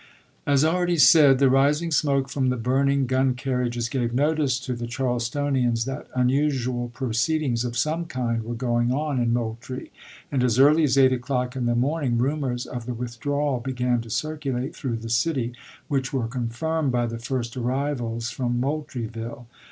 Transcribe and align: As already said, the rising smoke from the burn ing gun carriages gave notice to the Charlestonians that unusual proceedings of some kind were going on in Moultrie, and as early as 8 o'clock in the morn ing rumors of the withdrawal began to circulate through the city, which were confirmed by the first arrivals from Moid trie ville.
As 0.47 0.65
already 0.65 0.97
said, 0.97 1.37
the 1.37 1.47
rising 1.47 1.91
smoke 1.91 2.27
from 2.27 2.49
the 2.49 2.57
burn 2.57 2.89
ing 2.89 3.05
gun 3.05 3.35
carriages 3.35 3.87
gave 3.87 4.15
notice 4.15 4.59
to 4.61 4.73
the 4.73 4.87
Charlestonians 4.87 5.85
that 5.85 6.07
unusual 6.15 6.89
proceedings 6.89 7.63
of 7.63 7.77
some 7.77 8.05
kind 8.05 8.41
were 8.43 8.55
going 8.55 8.91
on 8.91 9.19
in 9.19 9.31
Moultrie, 9.31 9.91
and 10.31 10.43
as 10.43 10.57
early 10.57 10.83
as 10.85 10.97
8 10.97 11.13
o'clock 11.13 11.55
in 11.55 11.67
the 11.67 11.75
morn 11.75 12.03
ing 12.03 12.17
rumors 12.17 12.65
of 12.65 12.87
the 12.87 12.95
withdrawal 12.95 13.59
began 13.59 14.01
to 14.01 14.09
circulate 14.09 14.75
through 14.75 14.97
the 14.97 15.07
city, 15.07 15.53
which 15.87 16.11
were 16.11 16.27
confirmed 16.27 16.91
by 16.91 17.05
the 17.05 17.19
first 17.19 17.55
arrivals 17.55 18.31
from 18.31 18.59
Moid 18.59 18.87
trie 18.87 19.05
ville. 19.05 19.45